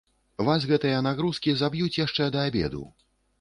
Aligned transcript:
Вас 0.47 0.63
гэтыя 0.71 1.01
нагрузкі 1.07 1.53
заб'юць 1.61 1.99
яшчэ 2.07 2.29
да 2.37 2.49
абеду. 2.53 2.83